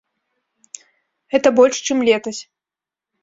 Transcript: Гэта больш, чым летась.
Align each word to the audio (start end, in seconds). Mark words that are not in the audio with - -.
Гэта 1.35 1.47
больш, 1.59 1.77
чым 1.89 1.97
летась. 2.09 2.41